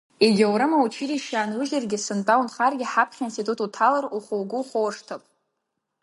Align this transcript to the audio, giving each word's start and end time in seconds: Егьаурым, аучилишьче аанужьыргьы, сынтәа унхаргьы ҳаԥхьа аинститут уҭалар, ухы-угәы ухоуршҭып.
Егьаурым, 0.25 0.71
аучилишьче 0.77 1.35
аанужьыргьы, 1.39 1.97
сынтәа 2.05 2.35
унхаргьы 2.41 2.85
ҳаԥхьа 2.91 3.21
аинститут 3.23 3.59
уҭалар, 3.65 4.05
ухы-угәы 4.17 4.57
ухоуршҭып. 4.59 5.23